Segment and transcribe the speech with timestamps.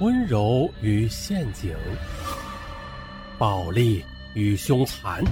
[0.00, 1.72] 温柔与陷阱，
[3.38, 5.22] 暴力与凶残，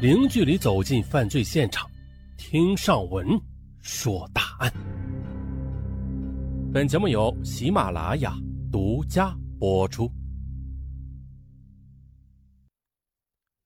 [0.00, 1.86] 零距离走进犯罪现场，
[2.38, 3.38] 听上文
[3.82, 4.72] 说大案。
[6.72, 8.34] 本节目由喜马拉雅
[8.72, 10.10] 独家播出。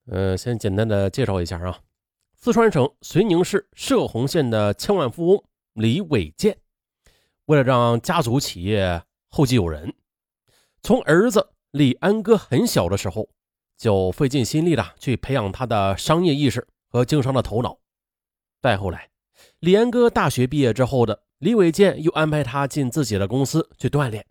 [0.07, 1.79] 呃，先简单的介绍一下啊，
[2.35, 5.45] 四川省遂宁市射洪县的千万富翁
[5.75, 6.59] 李伟建，
[7.45, 9.01] 为了让家族企业。
[9.35, 9.95] 后继有人，
[10.83, 13.31] 从儿子李安哥很小的时候，
[13.79, 17.79] 就费尽心力的去培养他的商业意识和经商的头脑。
[18.61, 19.09] 再后来，
[19.61, 24.27] 李安哥大学毕业之后的李伟建又安排他进自己的公司去锻炼，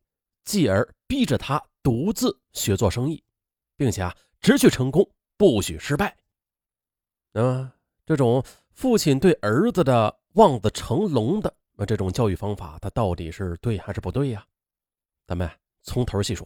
[0.46, 3.24] 继而逼着他独自学做生意，
[3.76, 6.16] 并且啊，只许成功，不许失败。
[7.32, 7.72] 那
[8.06, 8.44] 这种
[8.76, 14.46] 父亲对儿子的望子成龙的那这种教育方法，他到底是对还是不对呀？
[15.32, 15.50] 咱们
[15.82, 16.46] 从头细说。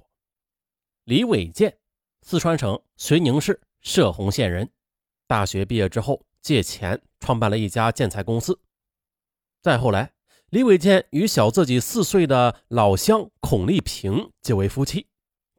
[1.06, 1.76] 李伟建，
[2.22, 4.70] 四川省遂宁市射洪县人。
[5.26, 8.62] 大学毕业之后，借钱创办了一家建材公司。
[9.60, 10.14] 再后来，
[10.52, 15.08] 李伟建与小自己四岁的老乡孔丽萍结为夫妻。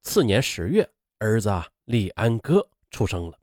[0.03, 0.89] 次年十月，
[1.19, 1.51] 儿子
[1.87, 3.37] 李安哥出生了。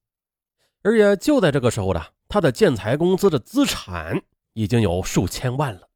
[0.82, 4.24] 而也就在这个时候呢，他的建材公司的资产
[4.54, 5.90] 已经有数千万了。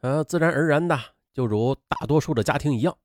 [0.00, 0.98] 呃，自然而然的。
[1.36, 2.96] 就如大多数的家庭一样，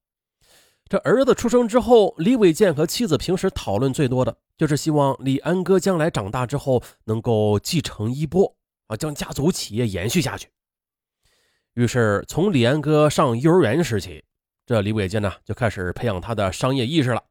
[0.87, 8.55] 这儿子出生之后，李伟建和妻子平时讨论最多的就是希望李安哥将来长大之后能够继承衣钵
[8.87, 10.47] 啊，将家族企业延续下去。
[11.73, 14.23] 于是，从李安哥上幼儿园时起，
[14.65, 17.21] 这李伟建呢就开始培养他的商业意识了。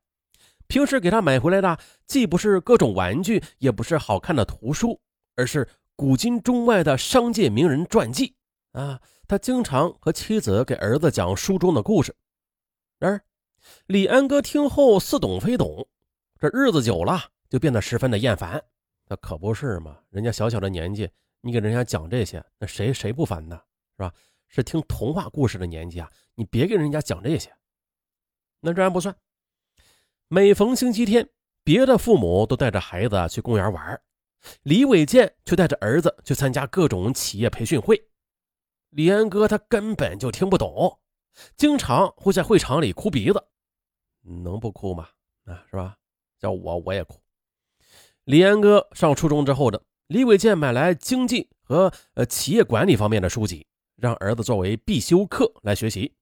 [0.67, 5.01] 平时给他买回来的既不是各种玩具，也不是好看的图书，
[5.34, 8.34] 而是古今中外的商界名人传记
[8.73, 9.01] 啊。
[9.31, 12.12] 他经常和妻子给儿子讲书中的故事，
[12.98, 13.25] 然而
[13.87, 15.87] 李安哥听后似懂非懂，
[16.41, 18.61] 这日子久了就变得十分的厌烦。
[19.06, 21.09] 那可不是嘛，人家小小的年纪，
[21.43, 23.56] 你给人家讲这些，那谁谁不烦呢？
[23.97, 24.12] 是吧？
[24.49, 27.53] 是听童话故事的年纪啊，你别给人家讲这些。
[28.59, 29.15] 那这还不算，
[30.27, 31.28] 每逢星期天，
[31.62, 34.03] 别的父母都带着孩子去公园玩，
[34.65, 38.09] 李伟建却带着儿子去参加各种企业培训会。
[38.91, 40.99] 李安哥他根本就听不懂，
[41.56, 43.43] 经常会在会场里哭鼻子，
[44.23, 45.09] 能不哭吗？
[45.45, 45.97] 啊，是吧？
[46.39, 47.21] 叫我我也哭。
[48.25, 56.12] 李安哥上初中之后的李伟健买来经济和呃企业管理方面的书籍，让儿子作为必修课来学习。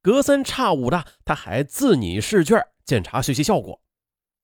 [0.00, 3.80] 隔三差五的他还自拟试卷检查学习效果。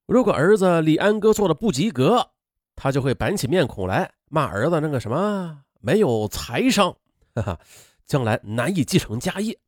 [0.06, 2.31] 如果儿子李安哥做的不及格，
[2.75, 6.97] 他就会板起面孔来骂儿子那个什么没有财商。
[7.43, 7.60] 哈哈，
[8.06, 9.59] 将来难以继承家业。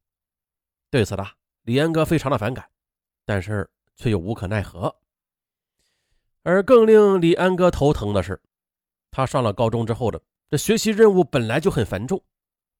[0.90, 1.26] 对此呢，
[1.62, 2.68] 李安哥非常的反感，
[3.24, 4.94] 但是却又无可奈何。
[6.42, 8.40] 而更令李安哥头疼的是，
[9.10, 10.20] 他上了高中之后的
[10.50, 12.22] 这学习任务本来就很繁重，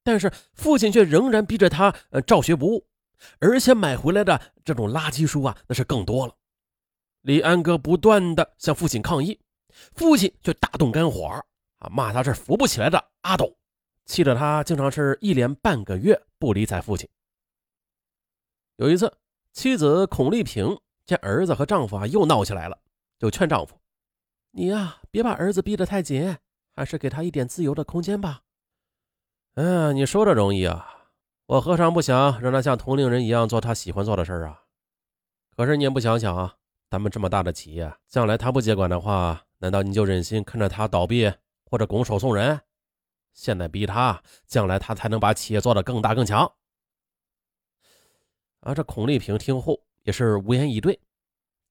[0.03, 2.87] 但是父亲却仍然逼着他呃照学不误，
[3.39, 6.35] 而且买回来的这种垃圾书啊，那是更多了。
[7.21, 9.39] 李安哥不断的向父亲抗议，
[9.95, 11.27] 父亲却大动肝火
[11.79, 13.55] 啊，骂他是扶不起来的阿斗。
[14.11, 17.09] 气得他经常是一连半个月不理睬父亲。
[18.75, 19.17] 有一次，
[19.53, 20.77] 妻子孔丽萍
[21.07, 22.77] 见儿子和丈夫啊又闹起来了，
[23.21, 23.79] 就劝丈夫
[24.51, 26.37] ：“你呀，别把儿子逼得太紧，
[26.75, 28.41] 还是给他一点自由的空间吧。”
[29.55, 31.13] 嗯，你说的容易啊，
[31.47, 34.65] 我何尝不想让他像同龄人一样做他喜欢做的事儿啊？
[35.55, 36.57] 可是你也不想想啊，
[36.91, 41.33] 咱们这么大的企业，将来他不接管的话，难道你就忍心看着他倒闭
[41.65, 42.61] 或者拱手送人？
[43.33, 46.53] 现在逼他，将来他才能把企业做得更大更强。
[48.61, 51.01] 啊，这孔丽萍听后也是无言以对。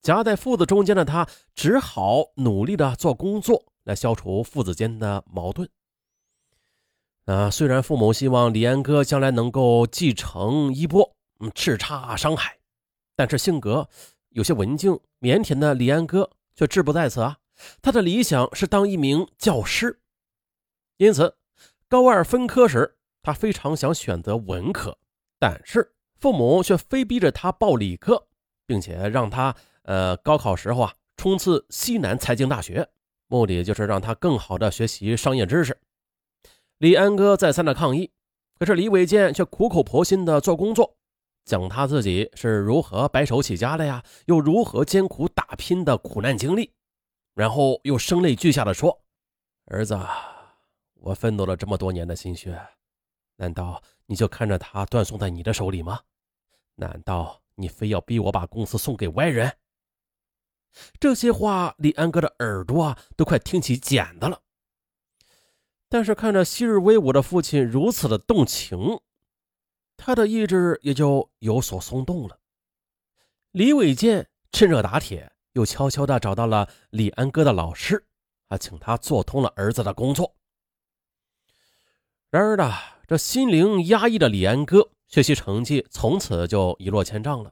[0.01, 5.69] 夹在父子中间的他，只好努力的做工作来消除父子间的矛盾。
[7.25, 12.57] 啊，虽然父母希望李安哥将来能够继承衣钵，嗯，叱咤商海，
[13.15, 13.87] 但是性格
[14.29, 17.37] 有些文静腼腆的李安哥却志不在此啊。
[17.81, 19.99] 他的理想是当一名教师，
[20.97, 21.35] 因此。
[21.89, 24.99] 高二分科时，他非常想选择文科，
[25.39, 28.27] 但是父母却非逼着他报理科，
[28.67, 32.87] 并且让他呃高考时候啊冲刺西南财经大学，
[33.27, 35.79] 目的就是让他更好的学习商业知识。
[36.77, 38.11] 李安哥再三的抗议，
[38.59, 40.95] 可是李伟健却苦口婆心的做工作，
[41.43, 46.71] 讲他自己是如何白手起家的呀，又如何艰苦打拼的苦难经历，
[47.33, 49.01] 然后又声泪俱下的说
[49.65, 49.99] ：“儿子。”
[51.01, 52.59] 我奋斗了这么多年的心血，
[53.37, 56.01] 难道你就看着他断送在你的手里吗？
[56.75, 59.57] 难道你非要逼我把公司送给外人？
[60.99, 64.41] 这些话，李安哥的耳朵啊都快听起茧子了。
[65.87, 68.99] 但是看着昔日威武的父亲如此的动情，
[69.97, 72.39] 他的意志也就有所松动了。
[73.51, 78.05] 李伟健趁热打铁，又悄悄地找到了李安哥的老师，
[78.49, 80.35] 啊，请他做通了儿子的工作。
[82.31, 82.71] 然而呢，
[83.07, 87.51] 这心灵压抑的李安哥学习成绩从此就一落千丈了。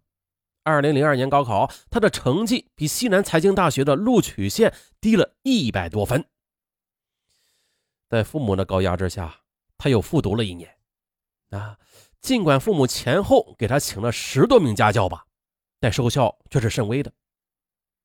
[0.62, 4.72] 二零零二年高考，他的成绩比西南财经大学的录取线
[5.02, 6.24] 低了一百多分。
[8.08, 9.42] 在父母的高压之下，
[9.80, 10.70] 他又复读了一年。
[11.50, 11.80] 啊，
[12.22, 15.26] 尽管父母前后给他请了十多名家教吧，
[15.80, 17.12] 但收效却是甚微的。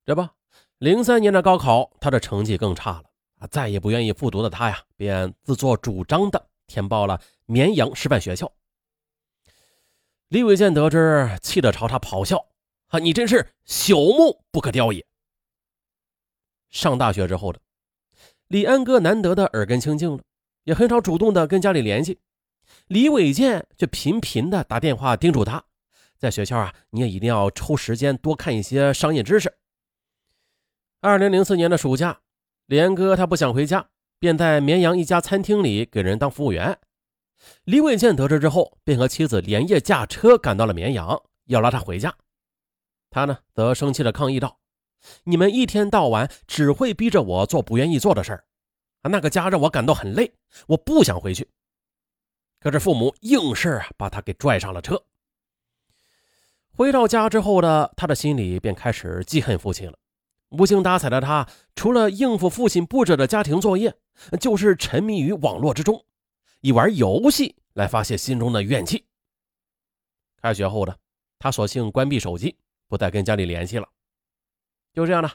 [0.06, 0.26] 这不，
[0.78, 3.04] 零三年的高考，他的成绩更差了。
[3.40, 8.50] 啊，再也不愿意复读的他呀，便自作主张的填报了绵阳师范学校。
[10.28, 12.46] 李伟健得知，气得朝他咆哮。
[12.88, 12.98] 啊！
[12.98, 15.06] 你真是朽木不可雕也。
[16.69, 17.58] 上大学之后的
[18.48, 20.22] 李安哥难得的耳根清净了，
[20.64, 22.19] 也很少主动的跟家里联系。
[22.88, 25.64] 李伟健却频频的打电话叮嘱他，
[26.19, 29.54] 在学校啊，你也一定要抽时间多看一些商业知识。
[31.00, 32.20] 二零零四年的暑假，
[32.66, 33.88] 李安哥他不想回家，
[34.22, 36.78] 便在绵阳一家餐厅里给人当服务员。
[37.64, 42.14] 李伟健得知之后，便和妻子连夜驾车赶到了绵阳，要拉他回家。
[43.10, 44.60] 他呢，则生气的抗议道
[45.26, 48.44] ：“你们一天到晚只会逼着我做不愿意做的事儿，
[49.00, 50.32] 啊，那个家让我感到很累，
[50.69, 51.48] 我不想回去。”
[52.62, 55.02] 可是父母硬是啊，把他给拽上了车。
[56.70, 59.98] 回到家之后的他的心里便开始记恨父亲了。
[60.52, 63.94] 无精打采的他，除了应付父亲布置的家庭作业，
[64.40, 66.04] 就是沉迷于网络之中，
[66.60, 69.06] 以玩游戏来发泄心中的怨气。
[70.40, 70.96] 开学后的
[71.38, 72.56] 他，索性关闭手机。
[72.88, 73.88] 不再跟家里联系了，
[74.93, 75.31] 就这样呢。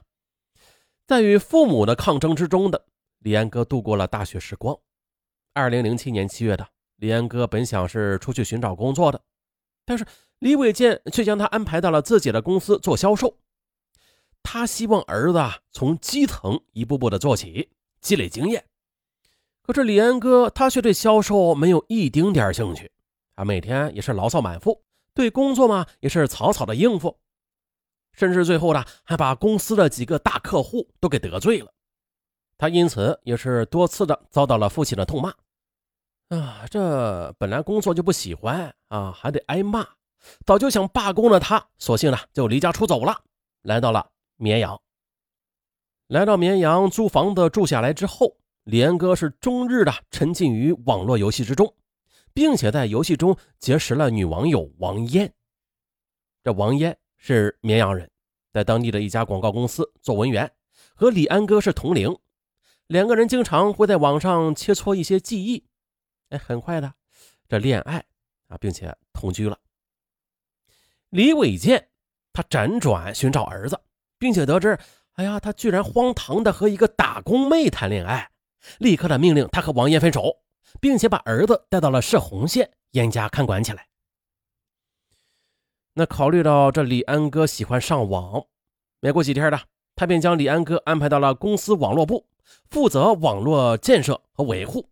[1.08, 2.86] 在与父母的抗争之中的
[3.18, 4.78] 李安哥度过了大学时光。
[5.54, 6.68] 二零零七年七月的
[6.98, 9.20] 李安哥本想是出去寻找工作的，
[9.86, 10.06] 但是
[10.38, 13.36] 李伟健却将他安排到了自己的公司做销售。
[14.50, 15.40] 他希望儿子
[15.74, 18.64] 从基层一步步的做起，积累经验。
[19.62, 22.90] 可是李安哥他却对销售没有一丁点兴趣，
[23.36, 24.82] 他每天也是牢骚满腹，
[25.14, 27.20] 对工作嘛也是草草的应付。
[28.14, 31.70] 甚至最后呢，还把公司的几个大客户都给得罪了。
[32.58, 35.34] 他因此也是多次的遭到了父亲的痛骂。
[36.30, 39.86] 啊，这本来工作就不喜欢啊，还得挨骂，
[40.46, 43.24] 早就想罢工的他，索性呢就离家出走了，
[43.64, 44.82] 来到了绵阳。
[46.08, 51.76] 来到绵阳租房子住下来之后，连哥是终日的沉浸于网络游戏之中，
[52.34, 55.32] 并且在游戏中结识了女网友王嫣。
[56.44, 56.98] 这王嫣。
[57.20, 58.10] 是绵阳人，
[58.54, 60.50] 在当地的一家广告公司做文员，
[60.94, 62.16] 和李安哥是同龄，
[62.86, 65.66] 两个人经常会在网上切磋一些技艺。
[66.30, 66.94] 哎，很快的，
[67.50, 68.06] 这恋爱
[68.50, 69.60] 啊，并且同居了。
[71.10, 71.90] 李伟健
[72.32, 73.82] 他辗转寻找儿子，
[74.18, 74.78] 并且得知，
[75.14, 78.30] 哎呀，他居然荒唐的和一个打工妹谈恋爱，
[78.80, 80.38] 立刻的命令他和王艳分手，
[80.80, 83.88] 并且把儿子带到了射洪县严加看管起来。
[85.94, 88.46] 那考虑到这李安哥喜欢上网，
[89.00, 89.60] 没过几天的，
[89.96, 92.28] 他便将李安哥安排到了公司网络部，
[92.70, 94.90] 负责网络建设和维护。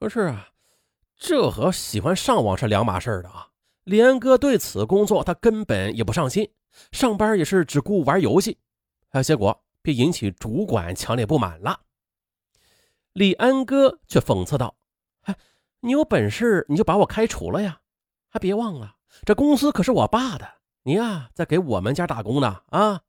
[0.00, 0.48] 可是啊，
[1.16, 3.48] 这和喜欢上网是两码事的啊！
[3.86, 6.50] 李安哥对此工作他根本也不上心，
[6.90, 8.58] 上班也是只顾玩游戏，
[9.10, 11.82] 啊，结果便引起主管强烈不满了。
[13.12, 14.74] 李安哥却讽刺道
[15.22, 15.36] ：“哎，
[15.78, 17.80] 你有本事你就把我开除了呀！
[18.28, 20.46] 还别忘了。”这公司可是我爸的，
[20.82, 23.02] 你呀在给我们家打工呢啊！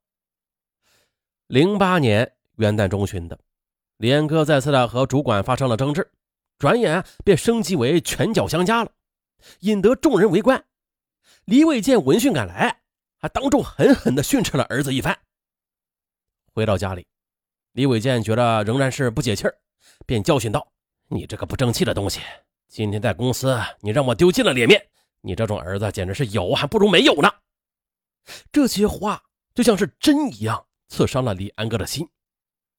[1.48, 3.36] 零八年元旦中旬的，
[3.96, 6.08] 李安哥再次的和主管发生了争执，
[6.56, 8.92] 转眼便升级为拳脚相加了，
[9.60, 10.64] 引得众人围观。
[11.48, 12.82] 李伟健闻讯赶来，
[13.16, 15.18] 还当众狠狠的训斥了儿子一番。
[16.52, 17.06] 回到家里，
[17.72, 19.58] 李伟健觉得仍然是不解气儿，
[20.04, 20.70] 便教训道
[21.08, 22.20] ：“你这个不争气的东西，
[22.68, 24.90] 今天在公司你让我丢尽了脸面。”
[25.22, 27.32] 你这种儿子简直是有还不如没有呢！
[28.52, 29.24] 这些话
[29.54, 32.06] 就像是针一样刺伤了李安哥的心，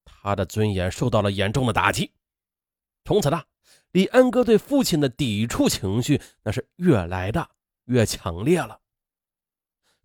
[0.06, 2.14] 他的尊严受到了严重的打击。
[3.04, 3.42] 从此呢，
[3.94, 7.50] 李安哥对父亲的抵触情绪那是越来的
[7.90, 8.80] 越强烈了。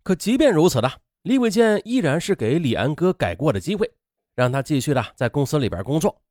[0.03, 0.91] 可即便如此呢，
[1.23, 3.91] 李伟健依然是给李安哥改过的机会，
[4.35, 6.21] 让他继续的在公司里边工作。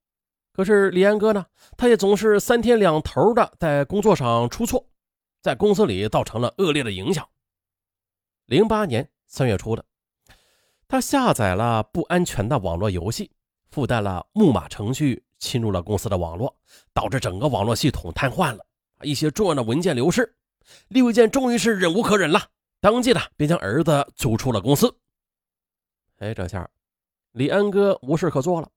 [0.53, 1.47] 可是李安哥呢，
[1.77, 4.87] 他也总是三天两头的在工作上出错。
[5.43, 7.29] 在公司里造成了恶劣的影响。
[8.47, 9.85] 零八年三月初的，
[10.89, 13.31] 他下载了不安全的网络游戏，
[13.71, 16.57] 附带了木马程序，侵入了公司的网络，
[16.95, 18.65] 导致整个网络系统瘫痪了，
[19.03, 20.35] 一些重要的文件流失。
[20.89, 22.49] 李伟健终于是忍无可忍了，
[22.81, 24.97] 当即呢便将儿子逐出了公司。
[26.19, 26.71] 哎，这下
[27.33, 28.71] 李安哥无事可做了，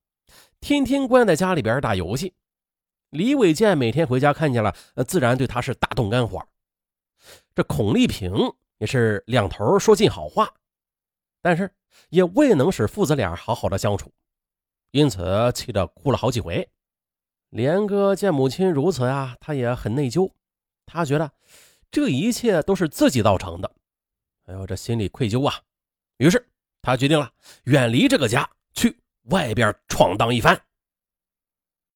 [0.59, 2.33] 天天关在家里边打游戏。
[3.11, 4.75] 李伟健每天回家看见了，
[5.07, 6.45] 自然对他是大动肝火。
[7.55, 8.33] 这孔丽萍
[8.79, 10.53] 也是两头说尽好话，
[11.41, 11.71] 但是
[12.09, 14.11] 也未能使父子俩好好的相处，
[14.91, 16.69] 因此气得哭了好几回。
[17.49, 20.29] 李安哥见母亲如此啊，他也很内疚，
[20.85, 21.31] 他觉得
[21.89, 23.71] 这一切都是自己造成的，
[24.45, 25.61] 哎呦，这心里愧疚啊。
[26.17, 26.47] 于是
[26.81, 27.31] 他决定了
[27.63, 30.61] 远离这个家，去外边闯荡一番。